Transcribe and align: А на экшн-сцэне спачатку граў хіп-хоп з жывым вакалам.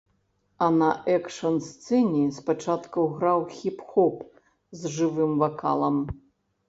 А 0.67 0.67
на 0.77 0.87
экшн-сцэне 1.15 2.23
спачатку 2.37 3.05
граў 3.19 3.45
хіп-хоп 3.59 4.17
з 4.81 4.95
жывым 4.97 5.41
вакалам. 5.45 5.97